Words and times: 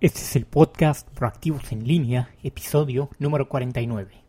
Este 0.00 0.20
es 0.20 0.36
el 0.36 0.46
podcast 0.46 1.08
Proactivos 1.08 1.72
en 1.72 1.82
línea, 1.82 2.30
episodio 2.44 3.10
número 3.18 3.48
49. 3.48 4.22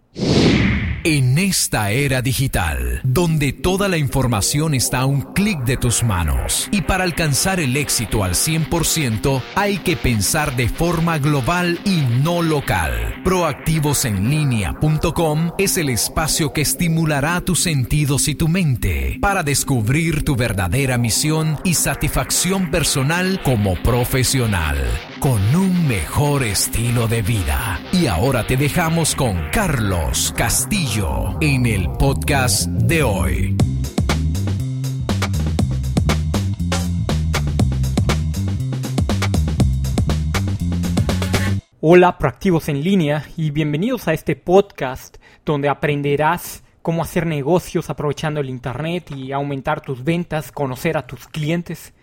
En 1.05 1.37
esta 1.37 1.91
era 1.91 2.21
digital, 2.21 2.99
donde 3.05 3.53
toda 3.53 3.87
la 3.87 3.97
información 3.97 4.73
está 4.73 4.99
a 4.99 5.05
un 5.05 5.33
clic 5.33 5.63
de 5.63 5.77
tus 5.77 6.03
manos, 6.03 6.67
y 6.71 6.81
para 6.81 7.05
alcanzar 7.05 7.61
el 7.61 7.77
éxito 7.77 8.21
al 8.23 8.33
100% 8.33 9.41
hay 9.55 9.77
que 9.77 9.95
pensar 9.95 10.57
de 10.57 10.67
forma 10.67 11.19
global 11.19 11.79
y 11.85 12.01
no 12.21 12.41
local. 12.41 13.21
Proactivosenlinea.com 13.23 15.51
es 15.57 15.77
el 15.77 15.87
espacio 15.89 16.51
que 16.51 16.59
estimulará 16.61 17.39
tus 17.41 17.61
sentidos 17.61 18.27
y 18.27 18.35
tu 18.35 18.49
mente 18.49 19.19
para 19.21 19.41
descubrir 19.41 20.25
tu 20.25 20.35
verdadera 20.35 20.97
misión 20.97 21.57
y 21.63 21.75
satisfacción 21.75 22.71
personal 22.71 23.41
como 23.43 23.75
profesional, 23.75 24.77
con 25.19 25.53
un 25.53 25.87
mejor 25.87 26.43
estilo 26.43 27.07
de 27.07 27.21
vida. 27.21 27.79
Y 27.91 28.07
ahora 28.07 28.47
te 28.47 28.55
dejamos 28.55 29.15
con 29.15 29.49
Carlos 29.51 30.33
Castillo 30.35 31.37
en 31.41 31.65
el 31.65 31.89
podcast 31.91 32.67
de 32.69 33.03
hoy. 33.03 33.57
Hola 41.81 42.17
proactivos 42.17 42.69
en 42.69 42.81
línea 42.81 43.25
y 43.35 43.51
bienvenidos 43.51 44.07
a 44.07 44.13
este 44.13 44.37
podcast 44.37 45.17
donde 45.45 45.67
aprenderás 45.67 46.63
cómo 46.81 47.01
hacer 47.01 47.25
negocios 47.25 47.89
aprovechando 47.89 48.39
el 48.39 48.49
Internet 48.49 49.11
y 49.11 49.33
aumentar 49.33 49.81
tus 49.81 50.03
ventas, 50.03 50.51
conocer 50.51 50.97
a 50.97 51.05
tus 51.05 51.27
clientes. 51.27 51.93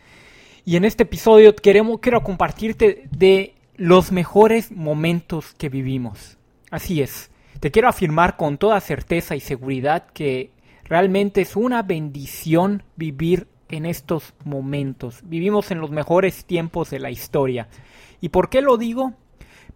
Y 0.68 0.74
en 0.74 0.84
este 0.84 1.04
episodio 1.04 1.54
queremos, 1.54 2.00
quiero 2.00 2.24
compartirte 2.24 3.04
de 3.12 3.54
los 3.76 4.10
mejores 4.10 4.72
momentos 4.72 5.54
que 5.56 5.68
vivimos. 5.68 6.38
Así 6.72 7.02
es, 7.02 7.30
te 7.60 7.70
quiero 7.70 7.88
afirmar 7.88 8.36
con 8.36 8.58
toda 8.58 8.80
certeza 8.80 9.36
y 9.36 9.40
seguridad 9.40 10.08
que 10.12 10.50
realmente 10.82 11.42
es 11.42 11.54
una 11.54 11.84
bendición 11.84 12.82
vivir 12.96 13.46
en 13.68 13.86
estos 13.86 14.34
momentos. 14.44 15.20
Vivimos 15.22 15.70
en 15.70 15.78
los 15.78 15.92
mejores 15.92 16.44
tiempos 16.44 16.90
de 16.90 16.98
la 16.98 17.12
historia. 17.12 17.68
¿Y 18.20 18.30
por 18.30 18.50
qué 18.50 18.60
lo 18.60 18.76
digo? 18.76 19.12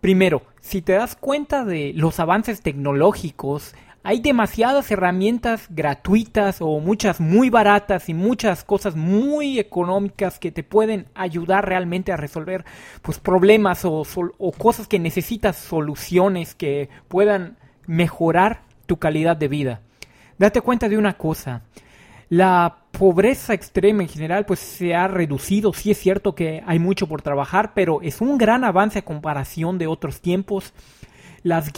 Primero, 0.00 0.42
si 0.61 0.83
te 0.83 0.94
das 0.94 1.14
cuenta 1.14 1.64
de 1.64 1.92
los 1.94 2.18
avances 2.18 2.62
tecnológicos, 2.62 3.77
hay 4.02 4.20
demasiadas 4.20 4.90
herramientas 4.90 5.66
gratuitas 5.68 6.58
o 6.60 6.80
muchas 6.80 7.20
muy 7.20 7.50
baratas 7.50 8.08
y 8.08 8.14
muchas 8.14 8.64
cosas 8.64 8.96
muy 8.96 9.58
económicas 9.58 10.38
que 10.38 10.50
te 10.50 10.62
pueden 10.62 11.06
ayudar 11.14 11.68
realmente 11.68 12.10
a 12.10 12.16
resolver 12.16 12.64
pues 13.02 13.18
problemas 13.18 13.84
o, 13.84 14.02
o 14.38 14.52
cosas 14.52 14.88
que 14.88 14.98
necesitas 14.98 15.56
soluciones 15.56 16.54
que 16.54 16.88
puedan 17.08 17.58
mejorar 17.86 18.62
tu 18.86 18.98
calidad 18.98 19.36
de 19.36 19.48
vida. 19.48 19.80
Date 20.38 20.62
cuenta 20.62 20.88
de 20.88 20.96
una 20.96 21.18
cosa. 21.18 21.62
La 22.30 22.78
pobreza 22.92 23.52
extrema 23.52 24.02
en 24.02 24.08
general 24.08 24.46
pues 24.46 24.60
se 24.60 24.94
ha 24.94 25.08
reducido, 25.08 25.72
sí 25.72 25.90
es 25.90 25.98
cierto 25.98 26.34
que 26.34 26.62
hay 26.66 26.78
mucho 26.78 27.06
por 27.06 27.22
trabajar, 27.22 27.72
pero 27.74 28.00
es 28.02 28.20
un 28.20 28.38
gran 28.38 28.64
avance 28.64 29.00
a 29.00 29.04
comparación 29.04 29.76
de 29.76 29.88
otros 29.88 30.20
tiempos. 30.20 30.72
Las, 31.42 31.70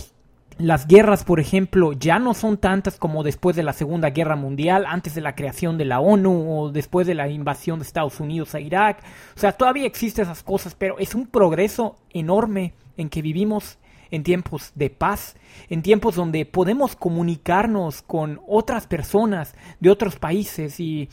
las 0.63 0.87
guerras, 0.87 1.25
por 1.25 1.41
ejemplo, 1.41 1.93
ya 1.93 2.21
no 2.21 2.35
son 2.35 2.57
tantas 2.57 2.97
como 2.97 3.25
después 3.25 3.57
de 3.57 3.65
la 3.65 3.73
Segunda 3.73 4.11
Guerra 4.11 4.37
Mundial, 4.37 4.85
antes 4.87 5.15
de 5.15 5.21
la 5.21 5.35
creación 5.35 5.77
de 5.77 5.85
la 5.85 5.99
ONU 5.99 6.53
o 6.53 6.71
después 6.71 7.07
de 7.07 7.15
la 7.15 7.29
invasión 7.29 7.81
de 7.81 7.85
Estados 7.85 8.21
Unidos 8.21 8.55
a 8.55 8.61
Irak. 8.61 9.03
O 9.37 9.41
sea, 9.41 9.53
todavía 9.53 9.87
existen 9.87 10.25
esas 10.25 10.45
cosas, 10.45 10.77
pero 10.77 10.99
es 10.99 11.17
un 11.17 11.27
progreso 11.27 11.97
enorme 12.11 12.75
en 12.97 13.09
que 13.09 13.23
vivimos 13.23 13.79
en 14.13 14.23
tiempos 14.23 14.71
de 14.77 14.89
paz, 14.91 15.35
en 15.69 15.83
tiempos 15.83 16.15
donde 16.15 16.47
podemos 16.47 16.95
comunicarnos 16.95 18.03
con 18.03 18.41
otras 18.47 18.87
personas 18.87 19.57
de 19.81 19.91
otros 19.91 20.17
países 20.17 20.79
y 20.79 21.09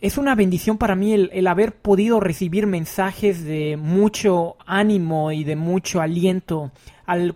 es 0.00 0.18
una 0.18 0.34
bendición 0.34 0.76
para 0.78 0.94
mí 0.94 1.12
el, 1.12 1.46
haber 1.46 1.74
podido 1.74 2.20
recibir 2.20 2.66
mensajes 2.66 3.42
de 3.44 3.76
mucho 3.76 4.56
ánimo 4.66 5.32
y 5.32 5.44
de 5.44 5.56
mucho 5.56 6.00
aliento 6.00 6.72
al 7.06 7.34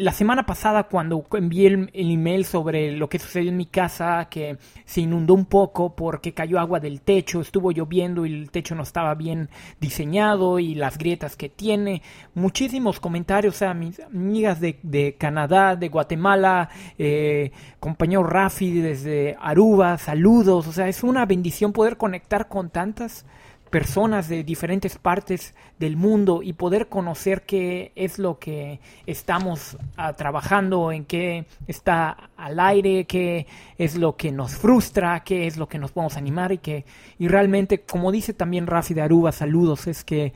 la 0.00 0.12
semana 0.12 0.46
pasada 0.46 0.84
cuando 0.84 1.24
envié 1.32 1.68
el, 1.68 1.90
email 1.92 2.44
sobre 2.44 2.92
lo 2.92 3.08
que 3.08 3.18
sucedió 3.18 3.50
en 3.50 3.56
mi 3.56 3.66
casa, 3.66 4.28
que 4.30 4.56
se 4.84 5.02
inundó 5.02 5.34
un 5.34 5.44
poco 5.44 5.94
porque 5.94 6.32
cayó 6.32 6.58
agua 6.58 6.80
del 6.80 7.02
techo, 7.02 7.40
estuvo 7.40 7.70
lloviendo 7.70 8.24
y 8.24 8.32
el 8.32 8.50
techo 8.50 8.74
no 8.74 8.82
estaba 8.82 9.14
bien 9.14 9.50
diseñado 9.78 10.58
y 10.58 10.74
las 10.74 10.96
grietas 10.96 11.36
que 11.36 11.50
tiene, 11.50 12.02
muchísimos 12.34 12.98
comentarios 12.98 13.60
a 13.62 13.74
mis 13.74 14.00
amigas 14.00 14.58
de, 14.60 15.16
Canadá, 15.18 15.76
de 15.76 15.88
Guatemala, 15.88 16.70
eh, 16.98 17.52
compañero 17.78 18.22
Rafi 18.22 18.80
desde 18.80 19.36
Aruba, 19.38 19.98
saludos, 19.98 20.66
o 20.66 20.72
sea, 20.72 20.88
es 20.88 21.02
una 21.02 21.26
bendición 21.26 21.72
poder 21.72 21.98
conectar 21.98 22.48
con 22.48 22.70
tantas 22.70 23.26
personas 23.70 24.28
de 24.28 24.42
diferentes 24.42 24.98
partes 24.98 25.54
del 25.78 25.96
mundo 25.96 26.42
y 26.42 26.52
poder 26.52 26.88
conocer 26.88 27.42
qué 27.42 27.92
es 27.94 28.18
lo 28.18 28.38
que 28.38 28.80
estamos 29.06 29.78
ah, 29.96 30.12
trabajando, 30.12 30.92
en 30.92 31.04
qué 31.04 31.46
está 31.68 32.30
al 32.36 32.58
aire, 32.58 33.06
qué 33.06 33.46
es 33.78 33.96
lo 33.96 34.16
que 34.16 34.32
nos 34.32 34.56
frustra, 34.56 35.20
qué 35.20 35.46
es 35.46 35.56
lo 35.56 35.68
que 35.68 35.78
nos 35.78 35.92
podemos 35.92 36.16
animar 36.16 36.52
y 36.52 36.58
que 36.58 36.84
y 37.18 37.28
realmente 37.28 37.82
como 37.82 38.10
dice 38.10 38.34
también 38.34 38.66
Rafi 38.66 38.92
de 38.92 39.02
Aruba, 39.02 39.32
saludos, 39.32 39.86
es 39.86 40.04
que 40.04 40.32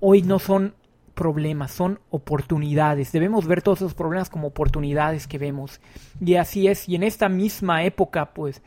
hoy 0.00 0.22
no 0.22 0.38
son 0.38 0.74
problemas, 1.20 1.72
son 1.72 2.00
oportunidades. 2.08 3.12
Debemos 3.12 3.46
ver 3.46 3.60
todos 3.60 3.82
esos 3.82 3.92
problemas 3.92 4.30
como 4.30 4.48
oportunidades 4.48 5.26
que 5.26 5.36
vemos. 5.36 5.78
Y 6.18 6.36
así 6.36 6.66
es. 6.66 6.88
Y 6.88 6.94
en 6.94 7.02
esta 7.02 7.28
misma 7.28 7.84
época, 7.84 8.32
pues, 8.32 8.62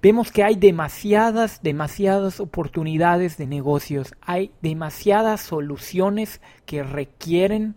vemos 0.00 0.30
que 0.30 0.44
hay 0.44 0.54
demasiadas, 0.54 1.64
demasiadas 1.64 2.38
oportunidades 2.38 3.38
de 3.38 3.48
negocios. 3.48 4.14
Hay 4.20 4.52
demasiadas 4.62 5.40
soluciones 5.40 6.40
que 6.64 6.84
requieren 6.84 7.74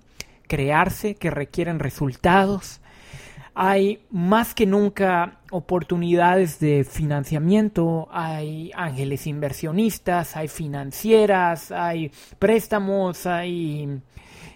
crearse, 0.47 1.16
que 1.16 1.31
requieren 1.31 1.79
resultados. 1.79 2.81
Hay 3.62 4.06
más 4.09 4.56
que 4.56 4.66
nunca 4.66 5.42
oportunidades 5.52 6.62
de 6.62 6.86
financiamiento, 6.86 8.08
hay 8.09 8.72
ángeles 8.74 9.28
inversionistas, 9.28 10.38
hay 10.38 10.47
financieras, 10.47 11.70
hay 11.70 12.09
préstamos, 12.40 13.25
hay 13.25 14.00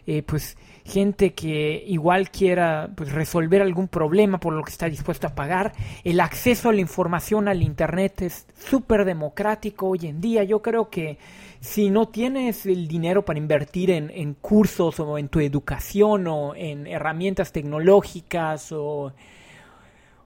eh, 0.08 0.24
pues 0.24 0.56
gente 0.86 1.34
que 1.34 1.84
igual 1.88 2.30
quiera 2.30 2.90
pues, 2.96 3.12
resolver 3.12 3.62
algún 3.62 3.88
problema 3.88 4.40
por 4.40 4.54
lo 4.54 4.64
que 4.64 4.72
está 4.72 4.90
dispuesto 4.90 5.28
a 5.28 5.36
pagar. 5.36 5.74
El 6.04 6.20
acceso 6.20 6.70
a 6.70 6.74
la 6.74 6.82
información 6.82 7.48
al 7.48 7.62
Internet 7.62 8.22
es 8.22 8.48
súper 8.58 9.06
democrático 9.06 9.90
hoy 9.90 10.08
en 10.08 10.20
día. 10.20 10.44
Yo 10.44 10.62
creo 10.62 10.90
que 10.90 11.18
si 11.60 11.90
no 11.90 12.10
tienes 12.10 12.66
el 12.66 12.88
dinero 12.88 13.24
para 13.24 13.40
invertir 13.40 13.92
en, 13.92 14.34
cursos 14.36 15.00
o 15.00 15.18
en 15.18 15.30
tu 15.30 15.40
educación 15.40 16.28
o 16.28 16.56
en 16.56 16.88
herramientas 16.88 17.52
tecnológicas 17.52 18.72
o 18.72 19.14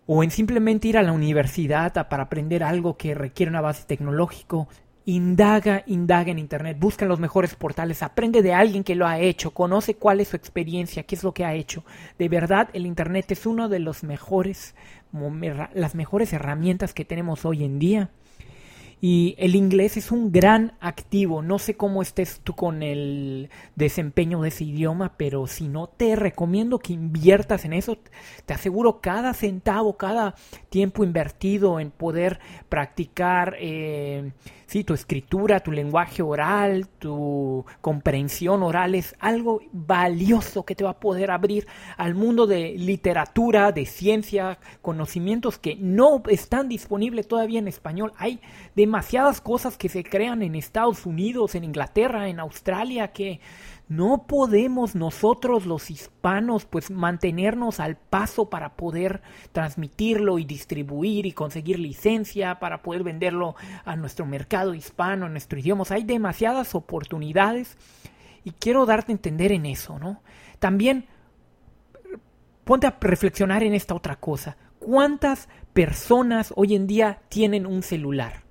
o 0.09 0.24
en 0.24 0.31
simplemente 0.31 0.88
ir 0.88 0.97
a 0.97 1.03
la 1.03 1.12
universidad 1.12 2.07
para 2.07 2.24
aprender 2.24 2.63
algo 2.63 2.95
que 2.95 3.13
requiere 3.13 3.50
una 3.50 3.59
base 3.59 3.84
tecnológico, 3.85 4.69
Indaga, 5.09 5.84
indaga 5.85 6.31
en 6.31 6.38
Internet, 6.38 6.78
busca 6.78 7.06
los 7.06 7.18
mejores 7.18 7.56
portales, 7.56 8.03
aprende 8.03 8.41
de 8.41 8.53
alguien 8.53 8.84
que 8.84 8.94
lo 8.94 9.07
ha 9.07 9.19
hecho, 9.19 9.51
conoce 9.51 9.95
cuál 9.95 10.19
es 10.19 10.28
su 10.28 10.35
experiencia, 10.35 11.03
qué 11.03 11.16
es 11.16 11.23
lo 11.23 11.34
que 11.34 11.45
ha 11.45 11.53
hecho. 11.53 11.85
De 12.19 12.28
verdad, 12.28 12.68
el 12.73 12.85
Internet 12.85 13.31
es 13.31 13.45
uno 13.45 13.69
de 13.69 13.79
los 13.79 14.03
mejores, 14.03 14.75
las 15.73 15.95
mejores 15.95 16.34
herramientas 16.34 16.94
que 16.94 17.06
tenemos 17.06 17.45
hoy 17.45 17.63
en 17.63 17.79
día. 17.79 18.09
Y 19.00 19.35
el 19.38 19.56
inglés 19.56 19.95
es 19.95 20.12
un 20.12 20.31
gran 20.31 20.73
activo. 20.81 21.41
No 21.41 21.57
sé 21.57 21.75
cómo 21.75 22.01
estés 22.01 22.41
tú 22.44 22.53
con 22.53 22.84
el 22.84 23.50
desempeño 23.75 24.41
de 24.41 24.50
ese 24.50 24.66
idioma, 24.66 25.13
pero 25.16 25.48
si 25.48 25.69
no, 25.69 25.88
te 25.88 26.18
recomiendo 26.18 26.80
que 26.80 26.92
inviertas 26.94 27.63
en 27.63 27.71
eso. 27.74 27.98
Te 28.45 28.56
aseguro 28.56 29.00
cada 29.00 29.33
centavo, 29.33 29.95
cada 29.95 30.36
tiempo 30.69 31.06
invertido 31.06 31.80
en 31.80 31.92
poder 31.92 32.39
practicar 32.69 33.56
eh, 33.60 34.31
Sí, 34.67 34.83
tu 34.83 34.93
escritura, 34.93 35.61
tu 35.61 35.71
lenguaje 35.71 36.21
oral, 36.21 36.89
tu 36.99 37.65
comprensión 37.79 38.63
oral 38.63 38.95
es 38.95 39.15
algo 39.19 39.61
valioso 39.71 40.65
que 40.65 40.75
te 40.75 40.83
va 40.83 40.89
a 40.89 40.99
poder 40.99 41.31
abrir 41.31 41.67
al 41.95 42.15
mundo 42.15 42.47
de 42.47 42.75
literatura, 42.77 43.71
de 43.71 43.85
ciencia, 43.85 44.59
conocimientos 44.81 45.57
que 45.57 45.77
no 45.77 46.21
están 46.27 46.67
disponibles 46.67 47.29
todavía 47.29 47.59
en 47.59 47.69
español. 47.69 48.11
Hay 48.17 48.41
demasiadas 48.75 49.39
cosas 49.39 49.77
que 49.77 49.87
se 49.87 50.03
crean 50.03 50.41
en 50.41 50.53
Estados 50.53 51.05
Unidos, 51.05 51.55
en 51.55 51.63
Inglaterra, 51.63 52.27
en 52.27 52.41
Australia, 52.41 53.13
que 53.13 53.39
no 53.89 54.25
podemos 54.28 54.95
nosotros 54.95 55.66
los 55.66 55.89
hispanos 55.89 56.66
pues 56.66 56.92
mantenernos 56.92 57.80
al 57.80 57.95
paso 57.95 58.50
para 58.50 58.75
poder 58.75 59.22
transmitirlo 59.54 60.39
y 60.39 60.45
distribuir 60.45 61.25
y 61.25 61.31
conseguir 61.31 61.80
licencia 61.80 62.60
para 62.60 62.81
poder 62.81 63.04
venderlo 63.04 63.56
a 63.86 63.95
nuestro 63.95 64.25
mercado 64.25 64.74
hispano, 64.74 65.28
a 65.28 65.30
nuestro 65.30 65.57
idioma. 65.57 65.86
Hay 65.89 66.04
demasiadas 66.04 66.75
oportunidades 66.75 67.78
Y 68.44 68.51
quiero 68.51 68.86
darte 68.86 69.12
a 69.12 69.16
entender 69.16 69.51
en 69.51 69.66
eso, 69.66 70.00
¿no? 70.00 70.22
También 70.60 71.06
ponte 72.63 72.88
a 72.88 72.98
reflexionar 73.00 73.62
en 73.63 73.74
esta 73.74 73.94
otra 73.94 74.16
cosa. 74.16 74.56
¿Cuántas 74.80 75.50
personas 75.74 76.54
hoy 76.56 76.75
en 76.75 76.88
día 76.88 77.19
tienen 77.30 77.66
un 77.66 77.84
celular? 77.84 78.46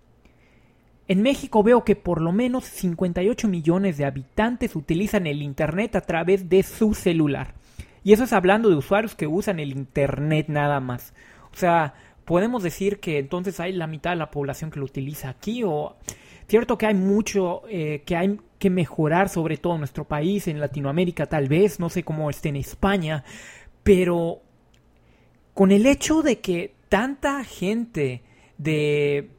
En 1.08 1.23
México 1.23 1.62
veo 1.62 1.85
que 1.85 1.94
por 1.94 2.20
lo 2.20 2.32
menos 2.32 2.64
58 2.64 3.49
millones 3.49 3.97
de 3.97 4.05
habitantes 4.05 4.75
utilizan 4.75 5.26
el 5.26 5.43
Internet 5.43 5.94
a 5.94 6.00
través 6.00 6.49
de 6.49 6.62
su 6.62 6.94
celular. 6.94 7.55
Y 8.03 8.12
eso 8.12 8.25
es 8.25 8.32
hablando 8.32 8.69
de 8.69 8.76
usuarios 8.76 9.14
que 9.14 9.26
usan 9.26 9.61
el 9.61 9.73
Internet 9.73 10.47
nada 10.49 10.81
más. 10.81 11.14
O 11.53 11.56
sea, 11.56 11.94
podemos 12.25 12.62
decir 12.62 12.99
que 12.99 13.19
entonces 13.19 13.61
hay 13.61 13.73
la 13.73 13.87
mitad 13.87 14.11
de 14.11 14.17
la 14.17 14.31
población 14.31 14.70
que 14.70 14.81
lo 14.81 14.85
utiliza 14.85 15.29
aquí 15.29 15.62
o 15.64 15.97
cierto 16.49 16.76
que 16.76 16.87
hay 16.87 16.94
mucho 16.94 17.62
eh, 17.69 18.02
que 18.05 18.17
hay 18.17 18.38
que 18.59 18.70
mejorar 18.70 19.29
sobre 19.29 19.56
todo 19.56 19.75
en 19.75 19.81
nuestro 19.81 20.05
país, 20.05 20.49
en 20.49 20.61
Latinoamérica 20.61 21.26
tal 21.26 21.49
vez, 21.49 21.79
no 21.81 21.88
sé 21.88 22.02
cómo 22.02 22.31
esté 22.31 22.49
en 22.49 22.56
España, 22.56 23.25
pero 23.82 24.41
con 25.55 25.70
el 25.73 25.87
hecho 25.87 26.23
de 26.23 26.41
que 26.41 26.75
tanta 26.88 27.43
gente 27.44 28.23
de 28.59 29.31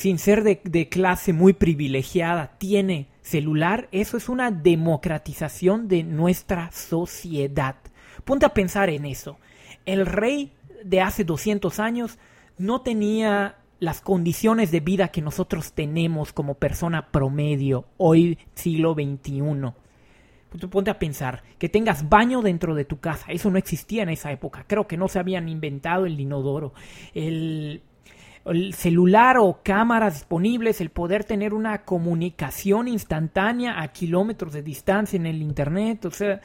sin 0.00 0.18
ser 0.18 0.44
de, 0.44 0.88
clase 0.88 1.34
muy 1.34 1.52
privilegiada, 1.52 2.56
tiene 2.56 3.08
celular, 3.20 3.86
eso 3.92 4.16
es 4.16 4.30
una 4.30 4.50
democratización 4.50 5.88
de 5.88 6.04
nuestra 6.04 6.72
sociedad. 6.72 7.76
Ponte 8.24 8.46
a 8.46 8.54
pensar 8.54 8.88
en 8.88 9.04
eso. 9.04 9.36
El 9.84 10.06
rey 10.06 10.54
de 10.82 11.02
hace 11.02 11.24
200 11.24 11.78
años 11.80 12.18
no 12.56 12.80
tenía 12.80 13.56
las 13.78 14.00
condiciones 14.00 14.70
de 14.70 14.80
vida 14.80 15.08
que 15.08 15.20
nosotros 15.20 15.74
tenemos 15.74 16.32
como 16.32 16.54
persona 16.54 17.10
promedio 17.10 17.84
hoy 17.98 18.38
siglo 18.54 18.94
XXI. 18.94 19.42
Ponte 20.70 20.90
a 20.90 20.98
pensar 20.98 21.42
que 21.58 21.68
tengas 21.68 22.08
baño 22.08 22.40
dentro 22.40 22.74
de 22.74 22.86
tu 22.86 23.00
casa. 23.00 23.26
Eso 23.28 23.50
no 23.50 23.58
existía 23.58 24.02
en 24.02 24.08
esa 24.08 24.32
época. 24.32 24.64
Creo 24.66 24.88
que 24.88 24.96
no 24.96 25.08
se 25.08 25.18
habían 25.18 25.50
inventado 25.50 26.06
el 26.06 26.18
inodoro. 26.18 26.72
El, 27.12 27.82
el 28.46 28.74
celular 28.74 29.38
o 29.38 29.60
cámaras 29.62 30.14
disponibles, 30.14 30.80
el 30.80 30.90
poder 30.90 31.24
tener 31.24 31.52
una 31.54 31.84
comunicación 31.84 32.88
instantánea 32.88 33.80
a 33.80 33.88
kilómetros 33.88 34.52
de 34.52 34.62
distancia 34.62 35.16
en 35.16 35.26
el 35.26 35.42
Internet. 35.42 36.04
O 36.06 36.10
sea, 36.10 36.40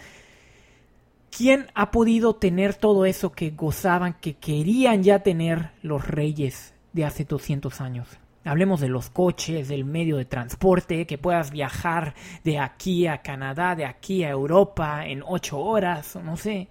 ¿quién 1.36 1.68
ha 1.74 1.92
podido 1.92 2.36
tener 2.36 2.76
todo 2.76 3.06
eso 3.06 3.32
que 3.32 3.52
gozaban, 3.52 4.16
que 4.20 4.36
querían 4.36 5.04
ya 5.04 5.20
tener 5.20 5.72
los 5.82 6.08
reyes 6.08 6.74
de 6.94 7.06
hace 7.06 7.24
200 7.24 7.82
años? 7.82 8.08
Hablemos 8.44 8.80
de 8.80 8.90
los 8.90 9.10
coches, 9.10 9.70
del 9.70 9.86
medio 9.86 10.18
de 10.18 10.26
transporte, 10.26 11.08
que 11.08 11.18
puedas 11.18 11.50
viajar 11.50 12.14
de 12.44 12.60
aquí 12.60 13.08
a 13.08 13.24
Canadá, 13.24 13.74
de 13.74 13.86
aquí 13.86 14.24
a 14.24 14.30
Europa 14.30 15.08
en 15.08 15.24
ocho 15.26 15.60
horas, 15.60 16.16
o 16.16 16.22
no 16.22 16.38
sé. 16.38 16.68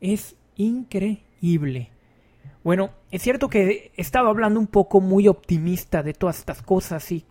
Es 0.00 0.34
increíble. 0.56 1.90
Bueno, 2.64 2.90
es 3.10 3.22
cierto 3.22 3.48
que 3.48 3.92
he 3.96 4.00
estado 4.00 4.28
hablando 4.28 4.60
un 4.60 4.66
poco 4.66 5.00
muy 5.00 5.28
optimista 5.28 6.02
de 6.02 6.14
todas 6.14 6.38
estas 6.38 6.62
cosas 6.62 7.10
y, 7.12 7.24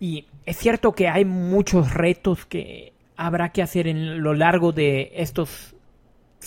y 0.00 0.26
es 0.44 0.56
cierto 0.56 0.92
que 0.92 1.08
hay 1.08 1.24
muchos 1.24 1.94
retos 1.94 2.46
que 2.46 2.92
habrá 3.16 3.50
que 3.50 3.62
hacer 3.62 3.86
en 3.86 4.22
lo 4.22 4.34
largo 4.34 4.72
de 4.72 5.12
estos 5.14 5.74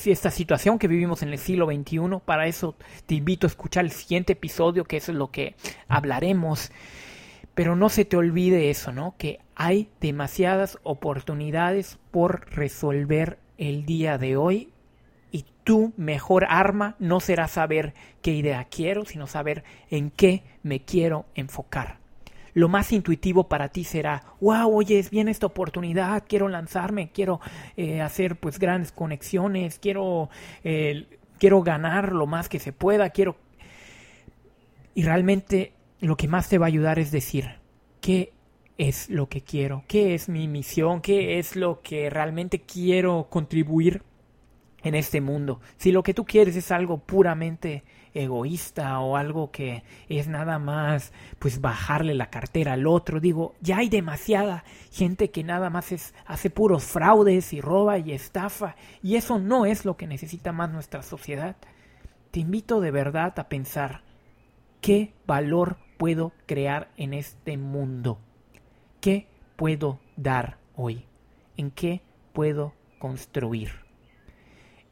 esta 0.06 0.30
situación 0.30 0.78
que 0.78 0.88
vivimos 0.88 1.24
en 1.24 1.30
el 1.30 1.40
siglo 1.40 1.68
XXI. 1.68 2.20
Para 2.24 2.48
eso 2.48 2.76
te 3.06 3.16
invito 3.16 3.48
a 3.48 3.50
escuchar 3.50 3.86
el 3.86 3.92
siguiente 3.92 4.34
episodio, 4.34 4.84
que 4.84 4.98
es 4.98 5.10
lo 5.10 5.32
que 5.32 5.56
hablaremos. 5.88 6.72
Pero 7.56 7.76
no 7.76 7.90
se 7.90 8.06
te 8.06 8.18
olvide 8.18 8.70
eso, 8.70 8.92
¿no? 8.92 9.16
Que 9.18 9.40
hay 9.56 9.90
demasiadas 10.02 10.78
oportunidades 10.84 11.98
por 12.12 12.50
resolver 12.52 13.40
el 13.58 13.86
día 13.86 14.18
de 14.18 14.36
hoy. 14.36 14.70
Tu 15.66 15.94
mejor 15.98 16.46
arma 16.48 16.96
no 17.00 17.20
será 17.20 17.50
saber 17.50 17.94
qué 18.22 18.32
idea 18.32 18.64
quiero, 18.64 19.04
sino 19.04 19.28
saber 19.28 19.66
en 19.90 20.12
qué 20.12 20.44
me 20.64 20.80
quiero 20.80 21.26
enfocar 21.36 22.06
lo 22.56 22.70
más 22.70 22.94
intuitivo 22.94 23.50
para 23.50 23.68
ti 23.68 23.84
será, 23.84 24.24
wow, 24.40 24.74
oye, 24.74 24.98
es 24.98 25.10
bien 25.10 25.28
esta 25.28 25.46
oportunidad, 25.46 26.24
quiero 26.26 26.48
lanzarme, 26.48 27.12
quiero 27.12 27.42
eh, 27.76 28.02
hacer 28.02 28.38
pues 28.38 28.60
grandes 28.60 28.94
conexiones, 28.94 29.78
quiero, 29.78 30.30
eh, 30.64 31.06
quiero 31.38 31.62
ganar 31.64 32.14
lo 32.14 32.26
más 32.26 32.50
que 32.50 32.60
se 32.60 32.72
pueda, 32.72 33.10
quiero... 33.12 33.36
Y 34.94 35.04
realmente 35.04 35.74
lo 36.00 36.16
que 36.16 36.30
más 36.30 36.48
te 36.48 36.58
va 36.58 36.68
a 36.68 36.70
ayudar 36.70 36.98
es 36.98 37.12
decir, 37.12 37.60
¿qué 38.00 38.32
es 38.78 39.10
lo 39.10 39.28
que 39.28 39.42
quiero? 39.42 39.84
¿Qué 39.90 40.16
es 40.16 40.30
mi 40.30 40.48
misión? 40.48 41.02
¿Qué 41.02 41.38
es 41.38 41.58
lo 41.58 41.82
que 41.82 42.10
realmente 42.10 42.62
quiero 42.62 43.28
contribuir 43.30 44.02
en 44.86 44.96
este 44.96 45.20
mundo? 45.20 45.60
Si 45.76 45.92
lo 45.92 46.02
que 46.02 46.14
tú 46.14 46.24
quieres 46.24 46.56
es 46.56 46.72
algo 46.72 47.00
puramente 47.00 47.84
egoísta 48.16 49.00
o 49.02 49.18
algo 49.18 49.52
que 49.52 49.84
es 50.08 50.28
nada 50.28 50.58
más 50.58 51.12
pues 51.38 51.60
bajarle 51.60 52.14
la 52.16 52.30
cartera 52.30 52.74
al 52.74 52.88
otro. 52.88 53.20
Digo, 53.20 53.54
ya 53.62 53.78
hay 53.78 53.90
demasiada 53.90 54.64
gente 54.92 55.30
que 55.30 55.44
nada 55.44 55.70
más 55.70 55.92
es, 55.92 56.16
hace 56.26 56.50
puros 56.50 56.84
fraudes 56.84 57.54
y 57.54 57.62
roba 57.62 58.00
y 58.00 58.14
estafa 58.14 58.76
y 59.04 59.18
eso 59.18 59.38
no 59.38 59.66
es 59.66 59.86
lo 59.86 59.98
que 59.98 60.08
necesita 60.08 60.54
más 60.54 60.72
nuestra 60.72 61.04
sociedad. 61.04 61.58
Te 62.32 62.40
invito 62.40 62.80
de 62.80 62.92
verdad 62.92 63.38
a 63.38 63.50
pensar 63.50 64.02
qué 64.82 65.14
valor 65.28 65.78
puedo 65.98 66.32
crear 66.46 66.90
en 66.98 67.14
este 67.14 67.58
mundo. 67.58 68.20
¿Qué 69.02 69.28
puedo 69.56 70.00
dar 70.16 70.58
hoy? 70.76 71.06
¿En 71.58 71.70
qué 71.70 72.02
puedo 72.34 72.74
construir? 72.98 73.85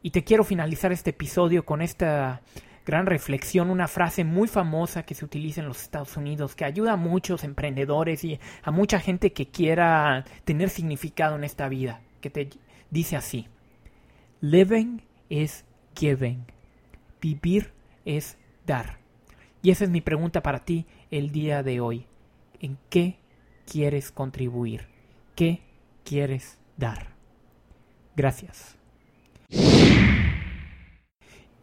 Y 0.05 0.11
te 0.11 0.25
quiero 0.25 0.43
finalizar 0.43 0.91
este 0.91 1.11
episodio 1.11 1.65
con 1.65 1.81
esta 1.81 2.41
gran 2.85 3.05
reflexión, 3.05 3.69
una 3.69 3.87
frase 3.87 4.25
muy 4.25 4.49
famosa 4.49 5.03
que 5.03 5.15
se 5.15 5.23
utiliza 5.23 5.61
en 5.61 5.67
los 5.67 5.81
Estados 5.81 6.17
Unidos, 6.17 6.55
que 6.55 6.65
ayuda 6.65 6.91
a 6.91 6.97
muchos 6.97 7.45
emprendedores 7.45 8.25
y 8.25 8.37
a 8.63 8.71
mucha 8.71 8.99
gente 8.99 9.31
que 9.31 9.47
quiera 9.47 10.25
tener 10.43 10.69
significado 10.69 11.37
en 11.37 11.45
esta 11.45 11.69
vida, 11.69 12.01
que 12.19 12.29
te 12.29 12.49
dice 12.91 13.15
así, 13.15 13.47
living 14.41 14.99
is 15.29 15.63
giving, 15.95 16.47
vivir 17.21 17.71
es 18.03 18.37
dar. 18.67 18.99
Y 19.61 19.71
esa 19.71 19.85
es 19.85 19.89
mi 19.89 20.01
pregunta 20.01 20.43
para 20.43 20.65
ti 20.65 20.85
el 21.11 21.31
día 21.31 21.63
de 21.63 21.79
hoy. 21.79 22.07
¿En 22.59 22.77
qué 22.89 23.19
quieres 23.65 24.11
contribuir? 24.11 24.89
¿Qué 25.33 25.61
quieres 26.03 26.59
dar? 26.75 27.15
Gracias. 28.17 28.82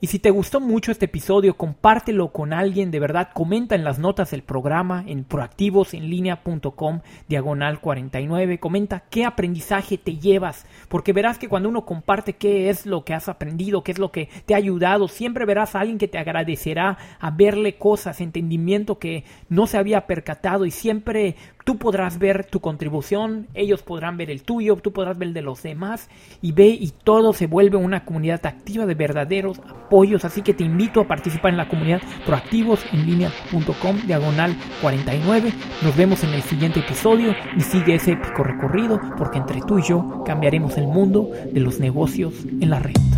Y 0.02 0.06
si 0.06 0.18
te 0.18 0.30
gustó 0.30 0.60
mucho 0.60 0.92
este 0.92 1.04
episodio, 1.04 1.58
compártelo 1.58 2.32
con 2.32 2.54
alguien, 2.54 2.90
de 2.90 3.00
verdad, 3.00 3.28
comenta 3.34 3.74
en 3.74 3.84
las 3.84 3.98
notas 3.98 4.30
del 4.30 4.42
programa 4.42 5.04
en 5.06 5.24
proactivosenlinea.com 5.24 7.00
diagonal 7.28 7.80
49, 7.82 8.58
comenta 8.60 9.00
qué 9.10 9.26
aprendizaje 9.26 9.98
te 9.98 10.16
llevas, 10.16 10.64
porque 10.88 11.12
verás 11.12 11.36
que 11.36 11.50
cuando 11.50 11.68
uno 11.68 11.84
comparte 11.84 12.32
qué 12.32 12.70
es 12.70 12.86
lo 12.86 13.04
que 13.04 13.12
has 13.12 13.28
aprendido, 13.28 13.84
qué 13.84 13.92
es 13.92 13.98
lo 13.98 14.10
que 14.10 14.30
te 14.46 14.54
ha 14.54 14.56
ayudado, 14.56 15.06
siempre 15.06 15.44
verás 15.44 15.74
a 15.74 15.80
alguien 15.80 15.98
que 15.98 16.08
te 16.08 16.16
agradecerá 16.16 16.96
a 17.20 17.30
verle 17.30 17.76
cosas, 17.76 18.22
entendimiento 18.22 18.98
que 18.98 19.24
no 19.50 19.66
se 19.66 19.76
había 19.76 20.06
percatado 20.06 20.64
y 20.64 20.70
siempre 20.70 21.36
Tú 21.64 21.76
podrás 21.76 22.18
ver 22.18 22.44
tu 22.44 22.60
contribución, 22.60 23.46
ellos 23.54 23.82
podrán 23.82 24.16
ver 24.16 24.30
el 24.30 24.42
tuyo, 24.42 24.76
tú 24.76 24.92
podrás 24.92 25.18
ver 25.18 25.28
el 25.28 25.34
de 25.34 25.42
los 25.42 25.62
demás 25.62 26.08
y 26.40 26.52
ve 26.52 26.68
y 26.68 26.92
todo 27.04 27.32
se 27.32 27.46
vuelve 27.46 27.76
una 27.76 28.04
comunidad 28.04 28.44
activa 28.46 28.86
de 28.86 28.94
verdaderos 28.94 29.58
apoyos. 29.60 30.24
Así 30.24 30.42
que 30.42 30.54
te 30.54 30.64
invito 30.64 31.00
a 31.00 31.08
participar 31.08 31.50
en 31.52 31.58
la 31.58 31.68
comunidad 31.68 32.00
proactivosenlinea.com 32.26 33.96
diagonal 34.06 34.56
49. 34.80 35.52
Nos 35.82 35.96
vemos 35.96 36.24
en 36.24 36.30
el 36.30 36.42
siguiente 36.42 36.80
episodio 36.80 37.34
y 37.56 37.60
sigue 37.60 37.94
ese 37.94 38.12
épico 38.12 38.42
recorrido 38.42 39.00
porque 39.18 39.38
entre 39.38 39.60
tú 39.60 39.78
y 39.78 39.82
yo 39.82 40.22
cambiaremos 40.24 40.76
el 40.78 40.86
mundo 40.86 41.30
de 41.52 41.60
los 41.60 41.80
negocios 41.80 42.34
en 42.60 42.70
la 42.70 42.78
red. 42.78 43.09